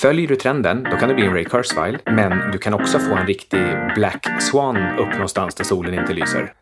[0.00, 3.14] Följer du trenden, då kan det bli en Ray Kurzweil, men du kan också få
[3.14, 3.64] en riktig
[3.94, 6.52] Black Swan upp någonstans där solen inte lyser.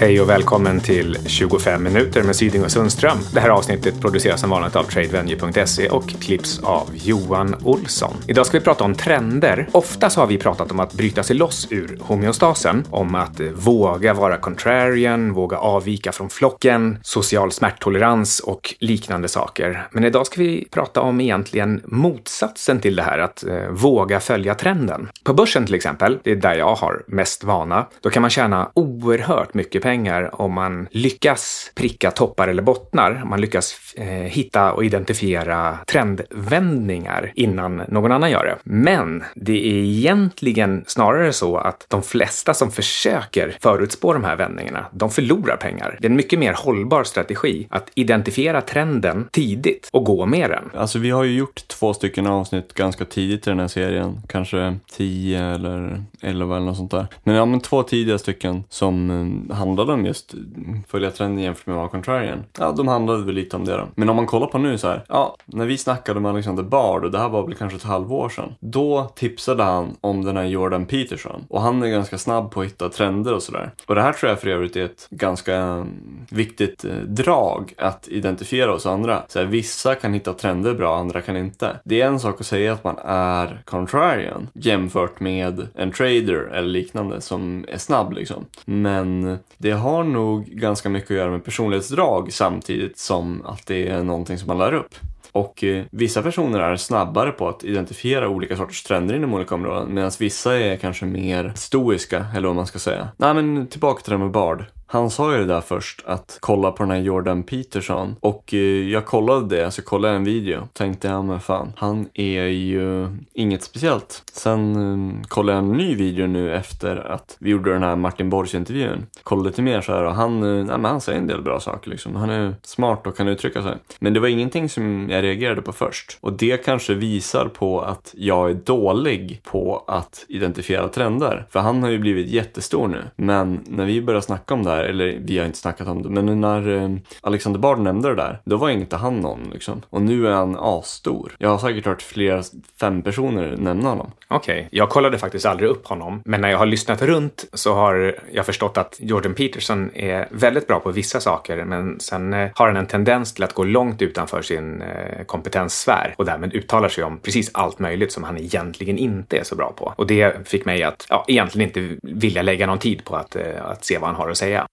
[0.00, 3.18] Hej och välkommen till 25 minuter med Syding och Sundström.
[3.34, 8.16] Det här avsnittet produceras som vanligt av tradevenue.se och klipps av Johan Olsson.
[8.28, 9.68] Idag ska vi prata om trender.
[9.72, 14.14] Ofta så har vi pratat om att bryta sig loss ur homeostasen, om att våga
[14.14, 19.88] vara contrarian, våga avvika från flocken, social smärttolerans och liknande saker.
[19.90, 24.54] Men idag ska vi prata om egentligen motsatsen till det här, att eh, våga följa
[24.54, 25.08] trenden.
[25.24, 28.70] På börsen till exempel, det är där jag har mest vana, då kan man tjäna
[28.74, 33.22] oerhört mycket pengar pengar om man lyckas pricka toppar eller bottnar.
[33.24, 38.56] Man lyckas eh, hitta och identifiera trendvändningar innan någon annan gör det.
[38.64, 44.86] Men det är egentligen snarare så att de flesta som försöker förutspå de här vändningarna,
[44.92, 45.96] de förlorar pengar.
[46.00, 50.70] Det är en mycket mer hållbar strategi att identifiera trenden tidigt och gå med den.
[50.74, 54.76] Alltså vi har ju gjort två stycken avsnitt ganska tidigt i den här serien, kanske
[54.92, 57.06] tio eller elva eller något sånt där.
[57.24, 61.44] Men ja, men två tidiga stycken som eh, handlar handlade om just mm, följa trenden
[61.44, 62.44] jämfört med att vara contrarian.
[62.58, 63.88] Ja, de handlade väl lite om det då.
[63.94, 67.04] Men om man kollar på nu så här, ja, när vi snackade med Alexander Bard
[67.04, 68.54] och det här var väl kanske ett halvår sedan.
[68.60, 72.66] Då tipsade han om den här Jordan Peterson och han är ganska snabb på att
[72.66, 73.70] hitta trender och sådär.
[73.86, 75.88] Och det här tror jag för övrigt är ett ganska mm,
[76.30, 79.22] viktigt eh, drag att identifiera hos andra.
[79.28, 81.76] Så här, vissa kan hitta trender bra, andra kan inte.
[81.84, 86.68] Det är en sak att säga att man är contrarian jämfört med en trader eller
[86.68, 88.44] liknande som är snabb liksom.
[88.64, 93.88] Men det det har nog ganska mycket att göra med personlighetsdrag samtidigt som att det
[93.88, 94.94] är någonting som man lär upp.
[95.32, 99.94] Och eh, vissa personer är snabbare på att identifiera olika sorters trender inom olika områden
[99.94, 103.08] medan vissa är kanske mer stoiska, eller vad man ska säga.
[103.16, 104.64] Nej men tillbaka till det med Bard.
[104.92, 108.16] Han sa ju det där först, att kolla på den här Jordan Peterson.
[108.20, 110.68] Och eh, jag kollade det, alltså kollade en video.
[110.72, 114.22] Tänkte jag, men fan, han är ju inget speciellt.
[114.32, 118.30] Sen eh, kollade jag en ny video nu efter att vi gjorde den här Martin
[118.30, 119.06] Borgs-intervjun.
[119.22, 121.60] Kollade lite mer så här och han, eh, nej, men han säger en del bra
[121.60, 122.16] saker liksom.
[122.16, 123.76] Han är smart och kan uttrycka sig.
[123.98, 126.18] Men det var ingenting som jag reagerade på först.
[126.20, 131.46] Och det kanske visar på att jag är dålig på att identifiera trender.
[131.50, 133.02] För han har ju blivit jättestor nu.
[133.16, 136.02] Men när vi började snacka om det här där, eller vi har inte snackat om
[136.02, 139.82] det, men när eh, Alexander Bard nämnde det där, då var inte han någon liksom.
[139.90, 141.32] Och nu är han asstor.
[141.38, 142.42] Jag har säkert hört flera,
[142.80, 144.10] fem personer nämna honom.
[144.28, 144.68] Okej, okay.
[144.70, 148.46] jag kollade faktiskt aldrig upp honom, men när jag har lyssnat runt så har jag
[148.46, 152.76] förstått att Jordan Peterson är väldigt bra på vissa saker, men sen eh, har han
[152.76, 157.18] en tendens till att gå långt utanför sin eh, kompetenssfär och därmed uttalar sig om
[157.18, 159.94] precis allt möjligt som han egentligen inte är så bra på.
[159.96, 163.84] Och det fick mig att ja, egentligen inte vilja lägga någon tid på att, att
[163.84, 164.66] se vad han har att säga.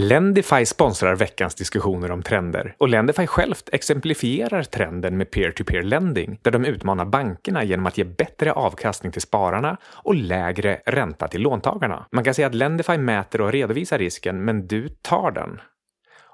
[0.00, 6.50] Lendify sponsrar veckans diskussioner om trender och Lendify självt exemplifierar trenden med peer-to-peer lending där
[6.50, 12.06] de utmanar bankerna genom att ge bättre avkastning till spararna och lägre ränta till låntagarna.
[12.12, 15.60] Man kan säga att Lendify mäter och redovisar risken, men du tar den.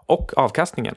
[0.06, 0.94] Och avkastningen.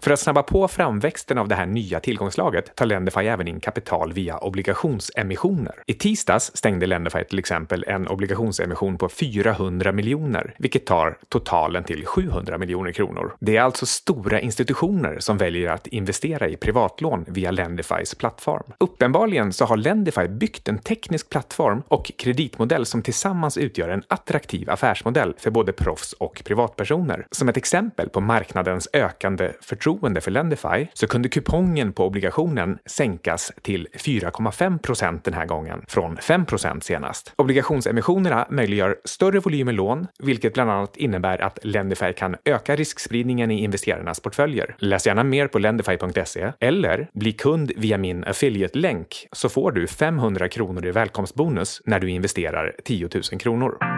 [0.00, 4.12] För att snabba på framväxten av det här nya tillgångslaget tar Lendify även in kapital
[4.12, 5.74] via obligationsemissioner.
[5.86, 12.06] I tisdags stängde Lendify till exempel en obligationsemission på 400 miljoner, vilket tar totalen till
[12.06, 13.34] 700 miljoner kronor.
[13.40, 18.72] Det är alltså stora institutioner som väljer att investera i privatlån via Lendifys plattform.
[18.78, 24.70] Uppenbarligen så har Lendify byggt en teknisk plattform och kreditmodell som tillsammans utgör en attraktiv
[24.70, 27.26] affärsmodell för både proffs och privatpersoner.
[27.30, 32.78] Som ett exempel på marknadens ökande förtroende förtroende för Lendify så kunde kupongen på obligationen
[32.86, 37.32] sänkas till 4,5 procent den här gången från 5 procent senast.
[37.36, 43.62] Obligationsemissionerna möjliggör större volymer lån, vilket bland annat innebär att Lendify kan öka riskspridningen i
[43.62, 44.76] investerarnas portföljer.
[44.78, 50.48] Läs gärna mer på lendify.se eller bli kund via min affiliate-länk så får du 500
[50.48, 53.95] kronor i välkomstbonus när du investerar 10 000 kronor.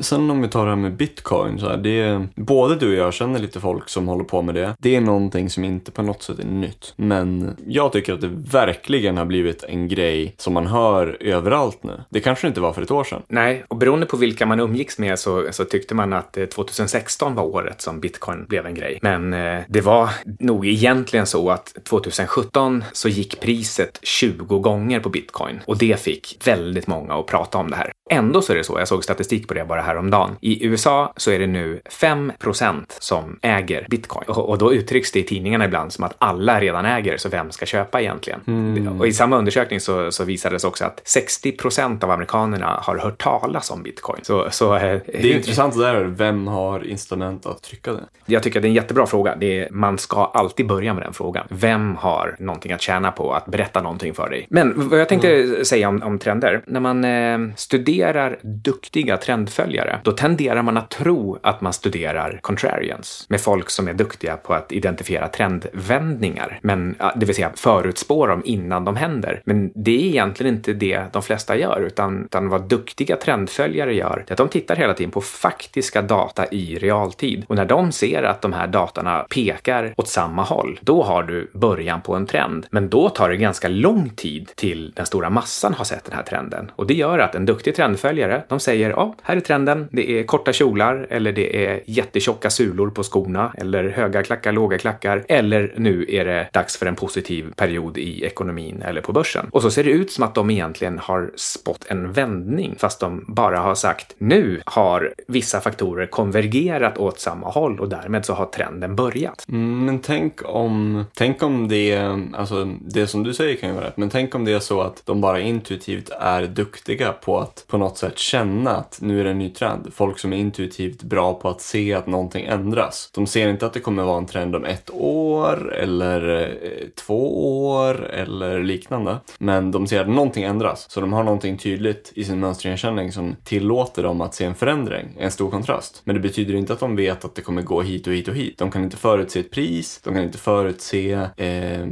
[0.00, 3.06] Sen om vi tar det här med bitcoin, så här, det är, både du och
[3.06, 4.74] jag känner lite folk som håller på med det.
[4.78, 6.94] Det är någonting som inte på något sätt är nytt.
[6.96, 12.00] Men jag tycker att det verkligen har blivit en grej som man hör överallt nu.
[12.10, 13.22] Det kanske inte var för ett år sedan.
[13.28, 17.34] Nej, och beroende på vilka man umgicks med så, så tyckte man att eh, 2016
[17.34, 18.98] var året som bitcoin blev en grej.
[19.02, 25.08] Men eh, det var nog egentligen så att 2017 så gick priset 20 gånger på
[25.08, 27.92] bitcoin och det fick väldigt många att prata om det här.
[28.12, 30.30] Ändå så är det så, jag såg statistik på det bara häromdagen.
[30.40, 34.24] I USA så är det nu 5% som äger bitcoin.
[34.28, 37.50] Och, och, då uttrycks det i tidningarna ibland som att alla redan äger, så vem
[37.50, 38.40] ska köpa egentligen?
[38.46, 39.00] Mm.
[39.00, 43.70] Och i samma undersökning så, så visades också att 60% av amerikanerna har hört talas
[43.70, 44.20] om bitcoin.
[44.22, 48.04] Så, så, eh, det är intressant där, vem har incitament att trycka det?
[48.26, 49.36] Jag tycker att det är en jättebra fråga.
[49.40, 51.46] Är, man ska alltid börja med den frågan.
[51.50, 54.46] Vem har någonting att tjäna på att berätta någonting för dig?
[54.50, 55.64] Men vad jag tänkte mm.
[55.64, 56.62] säga om, om trender.
[56.66, 58.01] När man eh, studerar
[58.42, 63.92] duktiga trendföljare, då tenderar man att tro att man studerar contrarians med folk som är
[63.94, 69.42] duktiga på att identifiera trendvändningar, men det vill säga förutspå dem innan de händer.
[69.44, 74.24] Men det är egentligen inte det de flesta gör, utan, utan vad duktiga trendföljare gör,
[74.26, 77.44] det är att de tittar hela tiden på faktiska data i realtid.
[77.48, 81.50] Och när de ser att de här datorna pekar åt samma håll, då har du
[81.54, 82.66] början på en trend.
[82.70, 86.22] Men då tar det ganska lång tid till den stora massan har sett den här
[86.22, 86.70] trenden.
[86.76, 89.88] Och det gör att en duktig trendföljare, de säger ja, här är trenden.
[89.92, 94.78] Det är korta kjolar eller det är jättetjocka sulor på skorna eller höga klackar, låga
[94.78, 95.24] klackar.
[95.28, 99.46] Eller nu är det dags för en positiv period i ekonomin eller på börsen.
[99.52, 103.24] Och så ser det ut som att de egentligen har spått en vändning fast de
[103.28, 108.46] bara har sagt nu har vissa faktorer konvergerat åt samma håll och därmed så har
[108.46, 109.44] trenden börjat.
[109.48, 111.98] Mm, men tänk om, tänk om det,
[112.34, 114.80] alltså det som du säger kan ju vara rätt, men tänk om det är så
[114.80, 119.24] att de bara intuitivt är duktiga på att på något sätt känna att nu är
[119.24, 119.88] det en ny trend.
[119.94, 123.10] Folk som är intuitivt bra på att se att någonting ändras.
[123.14, 127.56] De ser inte att det kommer vara en trend om ett år eller eh, två
[127.66, 129.16] år eller liknande.
[129.38, 130.90] Men de ser att någonting ändras.
[130.90, 135.08] Så de har någonting tydligt i sin mönsterigenkänning som tillåter dem att se en förändring,
[135.18, 136.02] en stor kontrast.
[136.04, 138.34] Men det betyder inte att de vet att det kommer gå hit och hit och
[138.34, 138.58] hit.
[138.58, 141.86] De kan inte förutse ett pris, de kan inte förutse eh,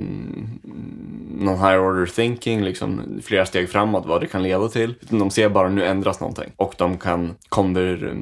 [1.41, 4.95] någon higher order thinking, liksom flera steg framåt, vad det kan leda till.
[5.01, 8.15] utan De ser bara nu ändras någonting och de kan, konver,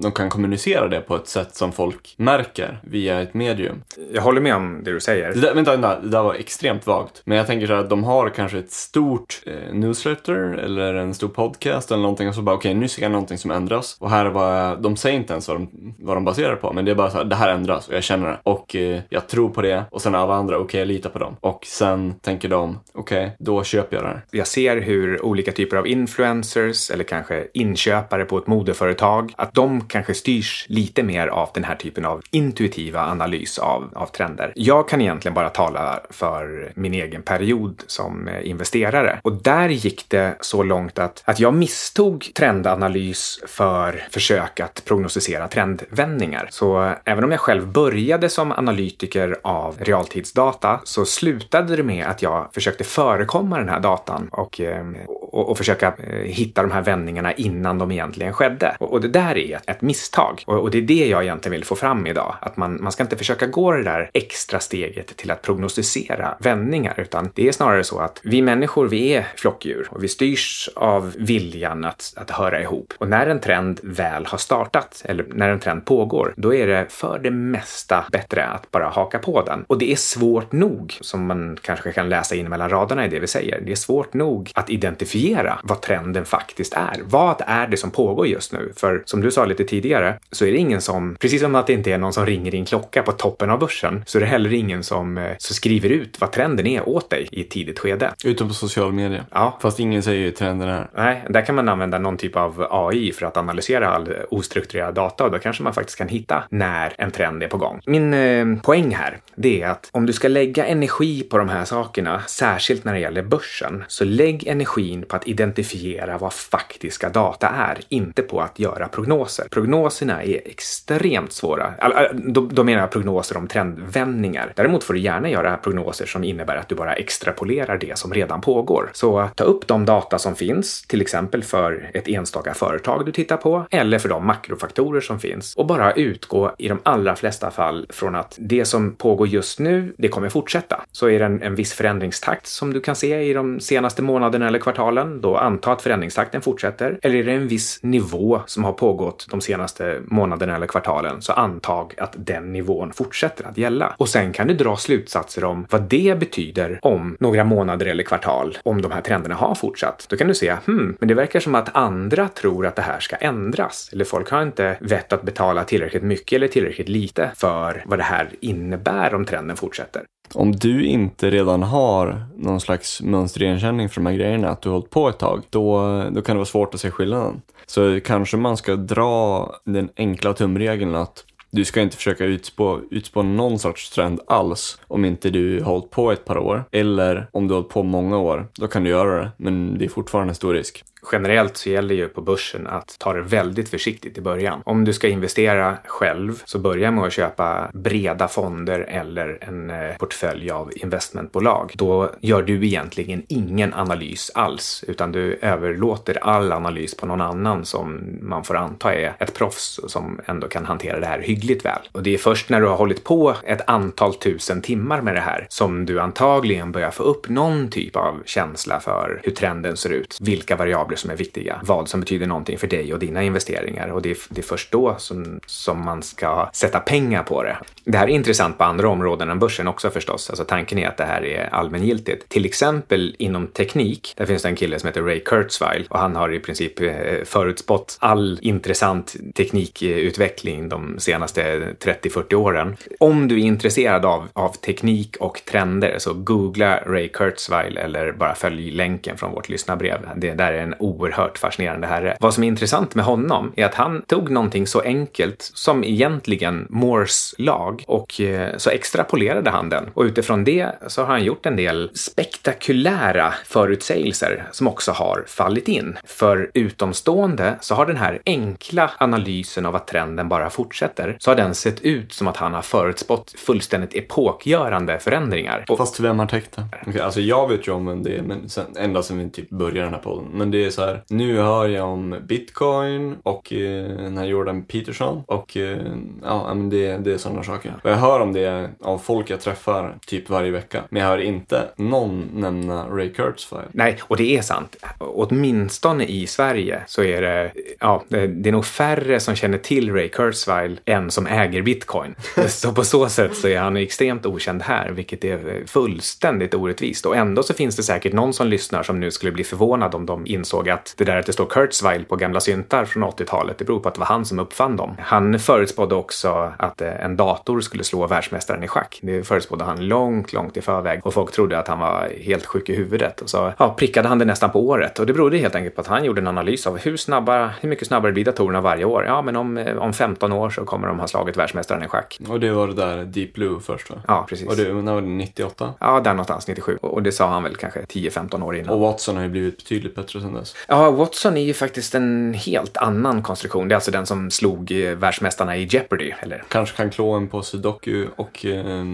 [0.00, 3.82] de kan kommunicera det på ett sätt som folk märker via ett medium.
[4.12, 5.34] Jag håller med om det du säger.
[5.34, 7.22] Det där, vänta, vänta, det där var extremt vagt.
[7.24, 11.14] Men jag tänker så här att de har kanske ett stort eh, newsletter eller en
[11.14, 13.96] stor podcast eller någonting och så bara okej, okay, nu ser jag någonting som ändras
[14.00, 16.90] och här var de säger inte ens vad de, vad de baserar på, men det
[16.90, 19.48] är bara så här, det här ändras och jag känner det och eh, jag tror
[19.48, 22.48] på det och sen alla andra, okej, okay, jag litar på dem och sen tänker
[22.48, 24.24] de, okej, okay, då köper jag det här.
[24.30, 29.80] Jag ser hur olika typer av influencers eller kanske inköpare på ett modeföretag, att de
[29.80, 34.52] kanske styrs lite mer av den här typen av intuitiva analys av, av trender.
[34.56, 40.08] Jag kan egentligen bara tala för min egen period som eh, investerare och där gick
[40.08, 46.48] det så långt att, att jag misstog trendanalys för försök att prognostisera trendvändningar.
[46.50, 52.06] Så eh, även om jag själv började som analytiker av realtidsdata så slutade det med
[52.06, 55.94] att jag försökte förekomma den här datan och, eh, och, och försöka
[56.24, 58.76] hitta de här vändningarna innan de egentligen skedde.
[58.80, 60.42] Och, och det där är ett, ett misstag.
[60.46, 62.34] Och, och, det är det jag egentligen vill få fram idag.
[62.40, 66.94] Att man, man ska inte försöka gå det där extra steget till att prognostisera vändningar,
[66.96, 71.14] utan det är snarare så att vi människor, vi är flockdjur och vi styrs av
[71.18, 72.94] viljan att, att höra ihop.
[72.98, 76.86] Och när en trend väl har startat, eller när en trend pågår, då är det
[76.88, 79.64] för det mesta bättre att bara haka på den.
[79.66, 83.20] Och det är svårt nog, som man kanske kan läsa in mellan raderna i det
[83.20, 87.00] vi säger, det är svårt nog att identifiera vad trenden faktiskt är.
[87.04, 88.72] Vad är det som pågår just nu?
[88.76, 91.72] För som du sa lite tidigare så är det ingen som, precis som att det
[91.72, 94.52] inte är någon som ringer din klocka på toppen av börsen, så är det heller
[94.52, 98.14] ingen som eh, så skriver ut vad trenden är åt dig i ett tidigt skede.
[98.24, 99.24] Utom på social media.
[99.30, 99.58] Ja.
[99.62, 100.88] Fast ingen säger ju trenden är.
[100.96, 105.24] Nej, där kan man använda någon typ av AI för att analysera all ostrukturerad data
[105.24, 107.80] och då kanske man faktiskt kan hitta när en trend är på gång.
[107.86, 111.64] Min eh, poäng här, det är att om du ska lägga energi på de här
[111.64, 117.48] sakerna, särskilt när det gäller börsen, så lägg energin på att identifiera vad faktiska data
[117.48, 119.46] är, inte på att göra prognoser.
[119.50, 121.74] Prognoserna är extremt svåra.
[122.12, 124.52] Då, då menar jag prognoser om trendvändningar.
[124.56, 128.40] Däremot får du gärna göra prognoser som innebär att du bara extrapolerar det som redan
[128.40, 128.90] pågår.
[128.92, 133.36] Så ta upp de data som finns, till exempel för ett enstaka företag du tittar
[133.36, 137.86] på, eller för de makrofaktorer som finns och bara utgå i de allra flesta fall
[137.90, 140.84] från att det som pågår just nu, det kommer fortsätta.
[140.92, 144.46] Så är det en, en viss förändringstakt som du kan se i de senaste månaderna
[144.46, 146.98] eller kvartalen, då anta att förändringstakten fortsätter.
[147.02, 151.32] Eller är det en viss nivå som har pågått de senaste månaderna eller kvartalen, så
[151.32, 153.94] antag att den nivån fortsätter att gälla.
[153.98, 158.58] Och sen kan du dra slutsatser om vad det betyder om några månader eller kvartal,
[158.62, 160.06] om de här trenderna har fortsatt.
[160.08, 163.00] Då kan du säga, hmm, men det verkar som att andra tror att det här
[163.00, 163.90] ska ändras.
[163.92, 168.02] Eller folk har inte vett att betala tillräckligt mycket eller tillräckligt lite för vad det
[168.02, 170.02] här innebär om trenden fortsätter
[170.34, 174.74] om du inte redan har någon slags mönsterigenkänning för de här grejerna, att du har
[174.74, 177.42] hållit på ett tag, då, då kan det vara svårt att se skillnaden.
[177.66, 183.22] Så kanske man ska dra den enkla tumregeln att du ska inte försöka utspå, utspå
[183.22, 186.64] någon sorts trend alls om inte du har hållit på ett par år.
[186.72, 189.30] Eller om du har hållit på många år, då kan du göra det.
[189.36, 193.22] Men det är fortfarande stor risk generellt så gäller ju på börsen att ta det
[193.22, 194.62] väldigt försiktigt i början.
[194.64, 199.96] Om du ska investera själv så börja med att köpa breda fonder eller en eh,
[199.98, 201.72] portfölj av investmentbolag.
[201.74, 207.64] Då gör du egentligen ingen analys alls utan du överlåter all analys på någon annan
[207.64, 211.88] som man får anta är ett proffs som ändå kan hantera det här hyggligt väl.
[211.92, 215.20] Och det är först när du har hållit på ett antal tusen timmar med det
[215.20, 219.90] här som du antagligen börjar få upp någon typ av känsla för hur trenden ser
[219.90, 223.22] ut, vilka variabler variabler som är viktiga, vad som betyder någonting för dig och dina
[223.22, 227.42] investeringar och det är, det är först då som, som man ska sätta pengar på
[227.42, 227.56] det.
[227.84, 230.30] Det här är intressant på andra områden än börsen också förstås.
[230.30, 232.28] Alltså tanken är att det här är allmängiltigt.
[232.28, 236.16] Till exempel inom teknik, där finns det en kille som heter Ray Kurzweil och han
[236.16, 242.76] har i princip eh, förutspått all intressant teknikutveckling de senaste 30-40 åren.
[243.00, 248.34] Om du är intresserad av, av teknik och trender så googla Ray Kurzweil eller bara
[248.34, 249.98] följ länken från vårt lyssnarbrev.
[250.16, 252.16] Det där är en oerhört fascinerande herre.
[252.20, 256.66] Vad som är intressant med honom är att han tog någonting så enkelt som egentligen
[256.70, 259.90] Moores lag och eh, så extrapolerade han den.
[259.94, 265.68] Och utifrån det så har han gjort en del spektakulära förutsägelser som också har fallit
[265.68, 265.98] in.
[266.04, 271.36] För utomstående så har den här enkla analysen av att trenden bara fortsätter, så har
[271.36, 275.64] den sett ut som att han har förutspått fullständigt epokgörande förändringar.
[275.68, 275.78] Och...
[275.78, 276.90] Fast vem har täckt det?
[276.90, 279.94] Okay, alltså jag vet ju om det, men sen, ända sedan vi typ började den
[279.94, 280.28] här podden.
[280.32, 284.62] Men det är så här, nu hör jag om bitcoin och eh, den här Jordan
[284.62, 285.78] Peterson och eh,
[286.22, 287.74] ja, men det, det är sådana saker.
[287.84, 290.82] Och jag hör om det av folk jag träffar typ varje vecka.
[290.88, 293.68] Men jag hör inte någon nämna Ray Kurzweil.
[293.72, 294.76] Nej, och det är sant.
[294.98, 300.08] Åtminstone i Sverige så är det, ja, det är nog färre som känner till Ray
[300.08, 302.14] Kurzweil än som äger bitcoin.
[302.48, 307.06] så på så sätt så är han extremt okänd här, vilket är fullständigt orättvist.
[307.06, 310.06] Och ändå så finns det säkert någon som lyssnar som nu skulle bli förvånad om
[310.06, 313.64] de insåg att det där att det står Kurzweil på gamla syntar från 80-talet, det
[313.64, 314.96] beror på att det var han som uppfann dem.
[315.00, 318.98] Han förutspådde också att eh, en dator skulle slå världsmästaren i schack.
[319.02, 322.68] Det förutspådde han långt, långt i förväg och folk trodde att han var helt sjuk
[322.68, 323.20] i huvudet.
[323.20, 325.80] Och så ja, prickade han det nästan på året och det berodde helt enkelt på
[325.80, 329.04] att han gjorde en analys av hur snabba, hur mycket snabbare blir datorerna varje år?
[329.04, 332.18] Ja, men om, eh, om 15 år så kommer de ha slagit världsmästaren i schack.
[332.28, 333.96] Och det var det där Deep Blue först va?
[334.08, 334.48] Ja, precis.
[334.48, 335.74] Och det, när var det 98?
[335.80, 336.78] Ja, där någonstans, 97.
[336.80, 338.74] Och det sa han väl kanske 10-15 år innan.
[338.74, 340.43] Och Watson har ju blivit betydligt bättre sedan dess.
[340.68, 343.68] Ja, Watson är ju faktiskt en helt annan konstruktion.
[343.68, 346.12] Det är alltså den som slog eh, världsmästarna i Jeopardy.
[346.20, 346.44] Eller?
[346.48, 348.84] Kanske kan klå en på Sudoku och eh,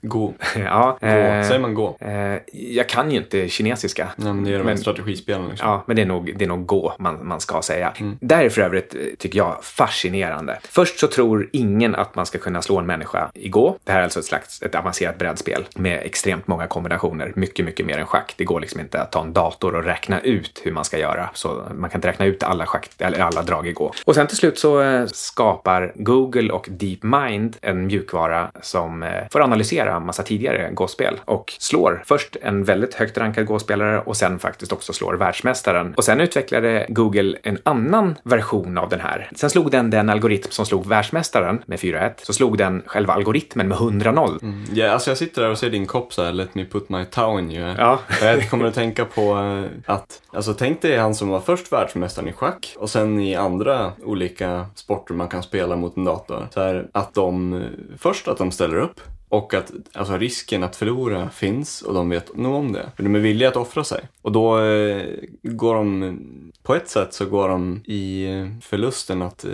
[0.00, 0.34] Go.
[0.56, 1.06] ja, gå.
[1.06, 1.96] Eh, Säger man Go?
[2.00, 4.08] Eh, jag kan ju inte kinesiska.
[4.16, 5.48] Nej, men det är de här strategispelen.
[5.48, 5.68] Liksom.
[5.68, 7.92] Ja, men det är nog, det är nog Gå man, man ska säga.
[7.96, 8.18] Mm.
[8.20, 10.58] Där är för övrigt, eh, tycker jag, fascinerande.
[10.62, 13.76] Först så tror ingen att man ska kunna slå en människa i Gå.
[13.84, 17.32] Det här är alltså ett slags ett avancerat brädspel med extremt många kombinationer.
[17.36, 18.34] Mycket, mycket mer än schack.
[18.36, 21.30] Det går liksom inte att ta en dator och räkna ut hur man ska göra.
[21.34, 23.92] Så man kan inte räkna ut alla, schakt, eller alla drag i Gå.
[24.04, 29.40] Och sen till slut så eh, skapar Google och DeepMind en mjukvara som eh, får
[29.40, 34.72] analysera massa tidigare Go-spel och slår först en väldigt högt rankad Go-spelare och sen faktiskt
[34.72, 35.94] också slår världsmästaren.
[35.94, 39.30] Och sen utvecklade Google en annan version av den här.
[39.36, 43.68] Sen slog den den algoritm som slog världsmästaren med 4-1, så slog den själva algoritmen
[43.68, 44.42] med 100-0.
[44.42, 44.64] Mm.
[44.72, 47.04] Ja, alltså jag sitter där och ser din kopp så här, let me put my
[47.04, 47.74] toe in you.
[47.78, 47.98] Ja.
[48.22, 51.40] jag kommer att tänka på eh, att, alltså tänk dig det är han som var
[51.40, 56.04] först världsmästaren i schack och sen i andra olika sporter man kan spela mot en
[56.04, 56.48] dator.
[56.54, 57.68] Så här, att de, eh,
[57.98, 62.36] först att de ställer upp och att alltså, risken att förlora finns och de vet
[62.36, 62.92] nog om det.
[62.96, 64.00] För de är villiga att offra sig.
[64.22, 65.06] Och då eh,
[65.42, 66.18] går de,
[66.62, 68.26] på ett sätt så går de i
[68.62, 69.50] förlusten att eh,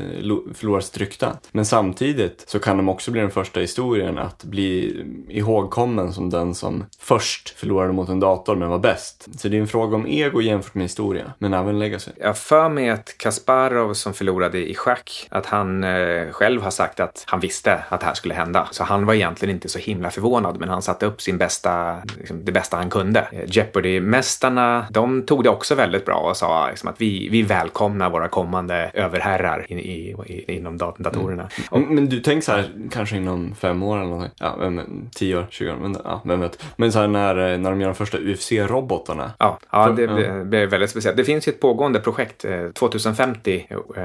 [0.55, 1.33] förlora sitt rykte.
[1.53, 6.55] Men samtidigt så kan de också bli den första historien att bli ihågkommen som den
[6.55, 9.29] som först förlorade mot en dator men var bäst.
[9.39, 12.11] Så det är en fråga om ego jämfört med historia, men även legacy.
[12.17, 17.01] Jag för mig att Kasparov som förlorade i schack, att han eh, själv har sagt
[17.01, 18.69] att han visste att det här skulle hända.
[18.71, 22.45] Så han var egentligen inte så himla förvånad, men han satte upp sin bästa, liksom,
[22.45, 23.21] det bästa han kunde.
[23.33, 28.11] Eh, Jeopardy-mästarna, de tog det också väldigt bra och sa liksom, att vi vi, välkomnar
[28.11, 31.49] våra kommande överherrar i, i, i, inom dat datorerna.
[31.73, 31.95] Mm.
[31.95, 35.47] Men, du tänker så här, kanske inom fem år eller någonting, ja, vem, tio år,
[35.51, 36.65] tjugo år, men, ja, vem vet.
[36.77, 39.31] Men så här när, när de gör de första UFC-robotarna.
[39.39, 41.17] Ja, ja, det blir, blir väldigt speciellt.
[41.17, 42.45] Det finns ju ett pågående projekt,
[42.75, 44.03] 2050, eh,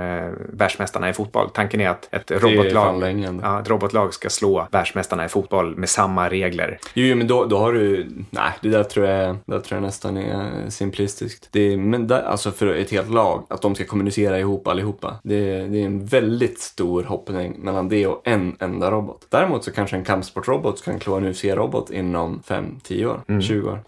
[0.54, 1.50] världsmästarna i fotboll.
[1.50, 6.30] Tanken är att ett robotlag, ja, ett robotlag ska slå världsmästarna i fotboll med samma
[6.30, 6.80] regler.
[6.94, 10.18] Jo, men då, då har du, nej, det där tror jag, det tror jag nästan
[10.18, 11.48] är simplistiskt.
[11.52, 15.16] Det, men där, alltså för ett helt lag, att de ska kommunicera ihop allihopa.
[15.24, 19.26] Det, det är en väldigt stor hoppning mellan det och en enda robot.
[19.30, 23.42] Däremot så kanske en kampsportrobot kan klå en UFC-robot inom 5-10 år, mm.
[23.42, 23.80] 20 år.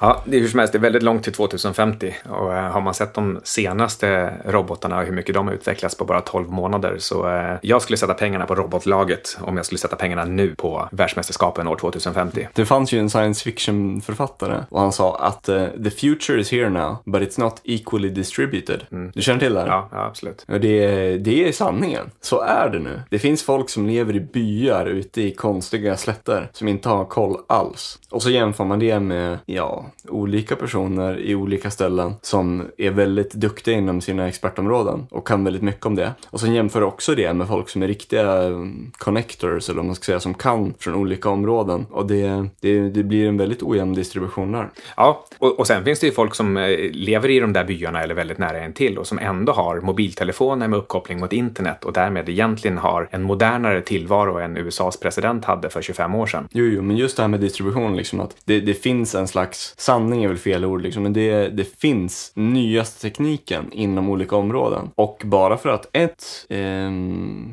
[0.00, 2.80] Ja, det är hur som helst, det är väldigt långt till 2050 och äh, har
[2.80, 6.96] man sett de senaste robotarna och hur mycket de har utvecklats på bara 12 månader
[6.98, 10.88] så äh, jag skulle sätta pengarna på robotlaget om jag skulle sätta pengarna nu på
[11.02, 12.48] världsmästerskapen år 2050.
[12.54, 16.70] Det fanns ju en science fiction-författare och han sa att uh, the future is here
[16.70, 18.86] now but it's not equally distributed.
[18.92, 19.12] Mm.
[19.14, 19.66] Du känner till det här?
[19.66, 20.44] Ja, ja absolut.
[20.48, 22.10] Och det, det är sanningen.
[22.20, 23.02] Så är det nu.
[23.10, 27.36] Det finns folk som lever i byar ute i konstiga slätter som inte har koll
[27.46, 27.98] alls.
[28.10, 33.34] Och så jämför man det med, ja, olika personer i olika ställen som är väldigt
[33.34, 36.12] duktiga inom sina expertområden och kan väldigt mycket om det.
[36.30, 39.94] Och sen jämför också det med folk som är riktiga mm, connectors, eller vad man
[39.94, 41.86] ska säga, som kan från olika områden.
[41.90, 44.70] Och det, det, det blir en väldigt ojämn distribution där.
[44.96, 48.02] Ja, och, och sen finns det ju folk som eh, lever i de där byarna
[48.02, 51.92] eller väldigt nära en till och som ändå har mobiltelefoner med uppkoppling mot internet och
[51.92, 56.48] därmed egentligen har en modernare tillvaro än USAs president hade för 25 år sedan.
[56.52, 59.74] Jo, jo, men just det här med distribution, liksom att det, det finns en slags,
[59.78, 64.90] sanning är väl fel ord, liksom, men det, det finns nyaste tekniken inom olika områden.
[64.94, 66.90] Och bara för att ett, eh,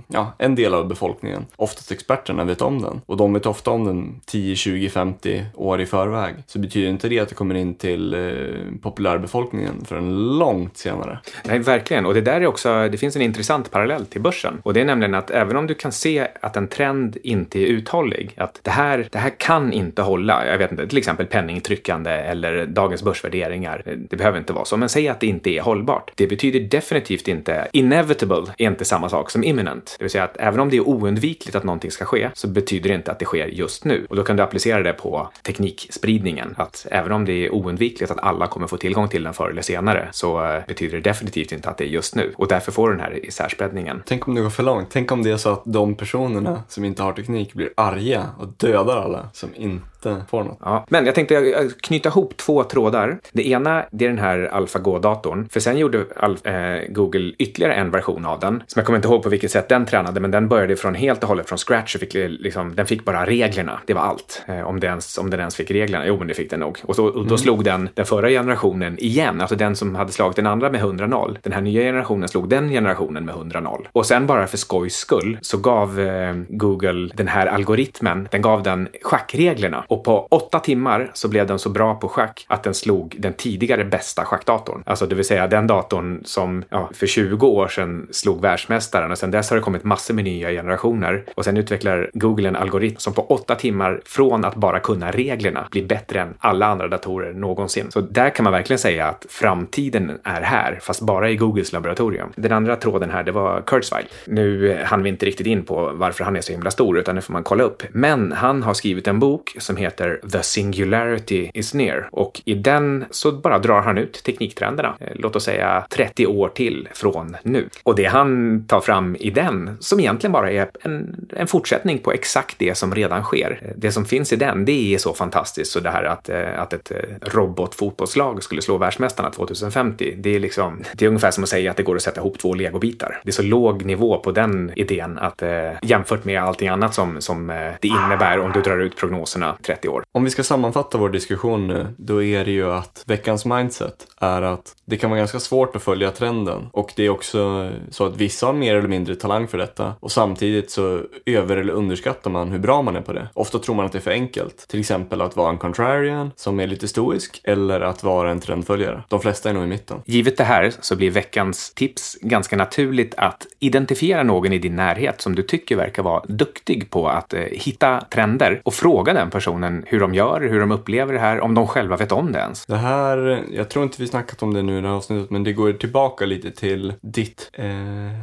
[0.07, 3.85] ja, en del av befolkningen, oftast experterna, vet om den och de vet ofta om
[3.85, 7.75] den 10, 20, 50 år i förväg så betyder inte det att det kommer in
[7.75, 11.19] till eh, populärbefolkningen förrän långt senare.
[11.43, 12.05] Nej, verkligen.
[12.05, 14.61] Och det där är också, det finns en intressant parallell till börsen.
[14.63, 17.65] Och det är nämligen att även om du kan se att en trend inte är
[17.65, 22.11] uthållig, att det här, det här kan inte hålla, jag vet inte, till exempel penningtryckande
[22.11, 26.11] eller dagens börsvärderingar, det behöver inte vara så, men säg att det inte är hållbart.
[26.15, 29.95] Det betyder definitivt inte, inevitable är inte samma sak som imminent.
[29.99, 32.89] Det vill säga att även om det är oundvikligt att någonting ska ske så betyder
[32.89, 34.05] det inte att det sker just nu.
[34.09, 38.19] Och då kan du applicera det på teknikspridningen, att även om det är oundvikligt att
[38.19, 41.69] alla kommer få tillgång till den förr eller senare så eh, betyder det definitivt inte
[41.69, 42.33] att det är just nu.
[42.37, 44.03] Och därför får du den här isärspädningen.
[44.05, 44.87] Tänk om det går för långt.
[44.91, 48.47] Tänk om det är så att de personerna som inte har teknik blir arga och
[48.47, 49.98] dödar alla som inte
[50.29, 50.57] får något.
[50.61, 53.17] Ja, men jag tänkte knyta ihop två trådar.
[53.31, 55.49] Det ena det är den här AlphaGo-datorn.
[55.49, 58.63] För sen gjorde Alf, eh, Google ytterligare en version av den.
[58.67, 61.23] Som jag kommer inte ihåg på vilket sätt den tränade, men den började från helt
[61.23, 61.95] och hållet från scratch.
[61.95, 63.79] Och fick, liksom, den fick bara reglerna.
[63.85, 64.43] Det var allt.
[64.47, 66.07] Eh, om, den ens, om den ens fick reglerna.
[66.07, 66.79] Jo, men det fick den nog.
[66.83, 67.37] Och, så, och då mm.
[67.37, 69.41] slog den den förra generationen igen.
[69.41, 71.37] Alltså den som hade slagit den andra med 100-0.
[71.43, 73.85] Den här nya generationen slog den generationen med 100-0.
[73.91, 78.63] Och sen bara för skojs skull så gav eh, Google den här algoritmen, den gav
[78.63, 79.85] den schackreglerna.
[79.89, 83.33] Och på åtta timmar så blev den så bra på schack att den slog den
[83.33, 84.83] tidigare bästa schackdatorn.
[84.85, 89.17] Alltså det vill säga den datorn som ja, för 20 år sedan slog världsmästaren och
[89.17, 91.23] sen dess har det kommit massor med nya generationer.
[91.35, 95.67] Och sen utvecklar Google en algoritm som på åtta timmar från att bara kunna reglerna
[95.71, 97.91] blir bättre än alla andra datorer någonsin.
[97.91, 102.29] Så där kan man verkligen säga att framtiden är här, fast bara i Googles laboratorium.
[102.35, 104.05] Den andra tråden här, det var Kurzweil.
[104.25, 107.21] Nu hann vi inte riktigt in på varför han är så himla stor, utan det
[107.21, 107.83] får man kolla upp.
[107.91, 113.05] Men han har skrivit en bok som heter The Singularity is Near och i den
[113.11, 117.69] så bara drar han ut tekniktrenderna, eh, låt oss säga 30 år till från nu.
[117.83, 122.11] Och det han tar fram i den, som egentligen bara är en, en fortsättning på
[122.11, 123.59] exakt det som redan sker.
[123.61, 126.61] Eh, det som finns i den, det är så fantastiskt så det här att, eh,
[126.61, 131.49] att ett robotfotbollslag skulle slå världsmästarna 2050, det är liksom, det är ungefär som att
[131.49, 133.21] säga att det går att sätta ihop två legobitar.
[133.23, 135.43] Det är så låg nivå på den idén att
[135.81, 137.47] jämfört med allting annat som, som
[137.81, 140.03] det innebär om du drar ut prognoserna 30 år.
[140.11, 144.41] Om vi ska sammanfatta vår diskussion nu, då är det ju att veckans mindset är
[144.41, 148.17] att det kan vara ganska svårt att följa trenden och det är också så att
[148.17, 152.51] vissa har mer eller mindre talang för detta och samtidigt så över eller underskattar man
[152.51, 153.27] hur bra man är på det.
[153.33, 156.59] Ofta tror man att det är för enkelt, till exempel att vara en contrarian som
[156.59, 159.03] är lite stoisk eller att vara en trendföljare.
[159.07, 160.01] De flesta är nog i mitten.
[160.05, 165.21] Givet det här så blir veckans tips ganska naturligt att identifiera någon i din närhet
[165.21, 169.58] som du tycker verkar vara duktig på att eh, hitta trender och fråga den personen
[169.59, 172.39] personen hur de gör, hur de upplever det här, om de själva vet om det
[172.39, 172.65] ens.
[172.65, 175.43] Det här, jag tror inte vi snackat om det nu i det här avsnittet, men
[175.43, 177.65] det går tillbaka lite till ditt, eh,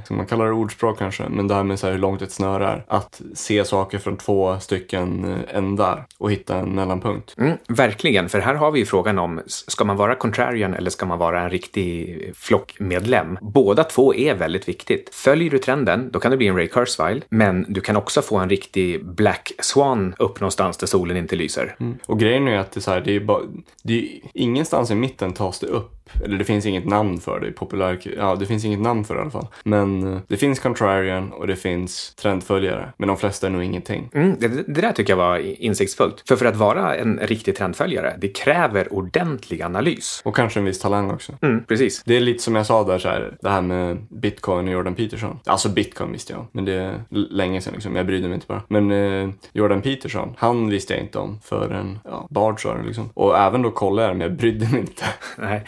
[0.04, 2.32] som man kallar det ordspråk kanske, men det här med så här hur långt ett
[2.32, 2.84] snöre är.
[2.88, 7.34] Att se saker från två stycken ändar och hitta en mellanpunkt.
[7.38, 11.06] Mm, verkligen, för här har vi ju frågan om, ska man vara contrarian eller ska
[11.06, 13.38] man vara en riktig flockmedlem?
[13.40, 15.14] Båda två är väldigt viktigt.
[15.14, 18.36] Följer du trenden, då kan det bli en Ray Kurzweil, men du kan också få
[18.36, 21.76] en riktig Black Swan upp någonstans där solen inte lyser.
[21.80, 21.98] Mm.
[22.06, 23.42] Och grejen är att det är så här, det är bara,
[23.82, 27.46] det är, ingenstans i mitten tas det upp eller det finns inget namn för det
[27.48, 29.46] i populär, ja det finns inget namn för det i alla fall.
[29.64, 32.92] Men eh, det finns contrarian och det finns trendföljare.
[32.96, 34.10] Men de flesta är nog ingenting.
[34.14, 36.22] Mm, det, det där tycker jag var insiktsfullt.
[36.28, 40.22] För för att vara en riktig trendföljare, det kräver ordentlig analys.
[40.24, 41.32] Och kanske en viss talang också.
[41.42, 42.02] Mm, precis.
[42.04, 44.94] Det är lite som jag sa där så här, det här med bitcoin och Jordan
[44.94, 45.38] Peterson.
[45.44, 47.96] Alltså bitcoin visste jag men det är länge sedan liksom.
[47.96, 48.62] Jag brydde mig inte bara.
[48.68, 53.10] Men eh, Jordan Peterson, han visste jag inte om förrän, ja, Bard sa liksom.
[53.14, 55.04] Och även då kollade jag men jag brydde mig inte.
[55.38, 55.64] Nej.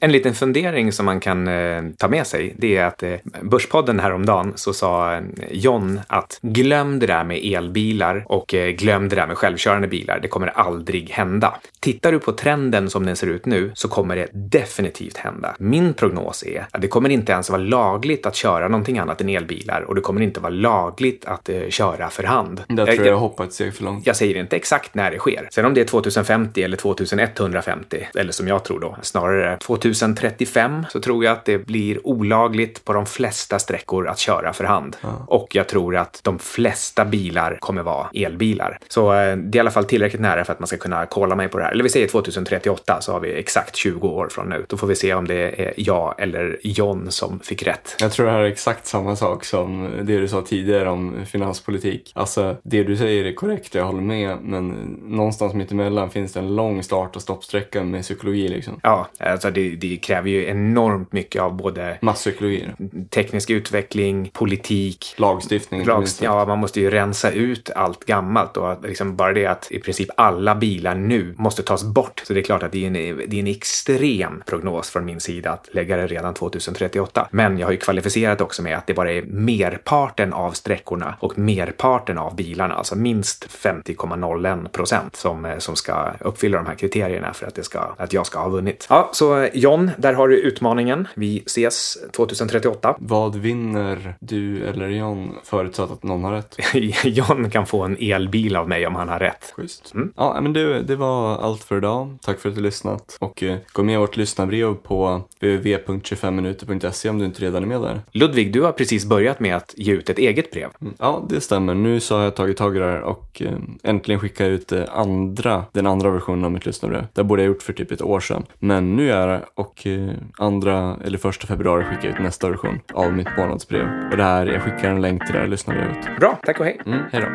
[0.00, 4.00] En liten fundering som man kan eh, ta med sig, det är att eh, Börspodden
[4.00, 9.16] häromdagen så sa eh, John att glöm det där med elbilar och eh, glöm det
[9.16, 10.18] där med självkörande bilar.
[10.22, 11.54] Det kommer aldrig hända.
[11.80, 15.56] Tittar du på trenden som den ser ut nu så kommer det definitivt hända.
[15.58, 19.28] Min prognos är att det kommer inte ens vara lagligt att köra någonting annat än
[19.28, 22.62] elbilar och det kommer inte vara lagligt att eh, köra för hand.
[22.68, 24.06] Där tror jag jag hoppar ett steg för långt.
[24.06, 25.48] Jag säger inte exakt när det sker.
[25.50, 31.00] Sen om det är 2050 eller 2150, eller som jag tror då, snarare 2035 så
[31.00, 34.96] tror jag att det blir olagligt på de flesta sträckor att köra för hand.
[35.00, 35.08] Ja.
[35.26, 38.78] Och jag tror att de flesta bilar kommer vara elbilar.
[38.88, 41.36] Så eh, det är i alla fall tillräckligt nära för att man ska kunna kolla
[41.36, 41.72] mig på det här.
[41.72, 44.64] Eller vi säger 2038 så har vi exakt 20 år från nu.
[44.68, 47.96] Då får vi se om det är jag eller John som fick rätt.
[48.00, 52.12] Jag tror det här är exakt samma sak som det du sa tidigare om finanspolitik.
[52.14, 54.68] Alltså, det du säger är korrekt, jag håller med, men
[55.02, 58.80] någonstans mittemellan finns det en lång start och stoppsträcka med psykologi liksom.
[58.82, 62.66] Ja, alltså det, det kräver ju enormt mycket av både masspsykologi,
[63.10, 65.84] teknisk utveckling, politik, lagstiftning.
[65.84, 69.78] Lagst ja, man måste ju rensa ut allt gammalt och liksom bara det att i
[69.78, 72.22] princip alla bilar nu måste tas bort.
[72.26, 75.20] Så det är klart att det är en, det är en extrem prognos från min
[75.20, 77.28] sida att lägga det redan 2038.
[77.30, 81.38] Men jag har ju kvalificerat också med att det bara är merparten av sträckorna och
[81.38, 87.46] merparten av bilarna, alltså minst 50,01 procent som, som ska uppfylla de här kriterierna för
[87.46, 88.86] att, det ska, att jag ska ha vunnit.
[88.90, 91.08] Ja, så John, där har du utmaningen.
[91.14, 92.96] Vi ses 2038.
[92.98, 96.56] Vad vinner du eller John förutsatt att någon har rätt?
[97.04, 99.52] John kan få en elbil av mig om han har rätt.
[99.56, 99.94] Schysst.
[99.94, 100.12] Mm.
[100.16, 102.18] Ja, men det, det var allt för idag.
[102.22, 107.18] Tack för att du lyssnat och eh, gå med i vårt lyssnarbrev på www.25minuter.se om
[107.18, 108.00] du inte redan är med där.
[108.12, 110.68] Ludvig, du har precis börjat med att ge ut ett eget brev.
[110.80, 110.94] Mm.
[110.98, 111.74] Ja, det stämmer.
[111.74, 113.52] Nu så har jag tagit tag i det här och eh,
[113.82, 117.06] äntligen skickat ut det andra, den andra versionen av mitt lyssnarbrev.
[117.12, 118.44] Det borde jag gjort för typ ett år sedan.
[118.58, 122.80] Men nu är det och eh, andra eller första februari skickar jag ut nästa version
[122.94, 123.88] av mitt månadsbrev.
[124.10, 126.16] Och det här, jag skickar en länk till det här lyssnarbrevet.
[126.20, 126.80] Bra, tack och hej.
[126.86, 127.28] Mm, hej då.